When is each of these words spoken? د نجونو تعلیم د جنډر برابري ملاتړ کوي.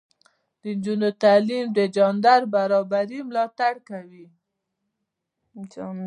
د 0.61 0.63
نجونو 0.77 1.09
تعلیم 1.23 1.65
د 1.77 1.79
جنډر 1.95 2.41
برابري 2.55 3.19
ملاتړ 3.29 3.73
کوي. 3.89 4.25